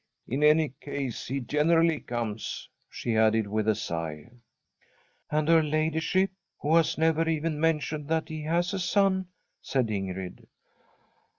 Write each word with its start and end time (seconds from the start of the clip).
In 0.27 0.41
any 0.41 0.69
case, 0.81 1.27
he 1.27 1.39
generally 1.39 1.99
comes,' 1.99 2.67
she 2.89 3.15
added, 3.15 3.45
with 3.45 3.67
a 3.67 3.75
sigh. 3.75 4.31
* 4.77 5.29
And 5.31 5.47
her 5.47 5.61
ladyship, 5.61 6.31
who 6.59 6.75
has 6.77 6.97
never 6.97 7.29
even 7.29 7.59
men 7.59 7.77
tioned 7.79 8.07
that 8.07 8.27
she 8.27 8.41
has 8.41 8.73
a 8.73 8.79
son,' 8.79 9.27
said 9.61 9.89
Ingrid. 9.89 10.47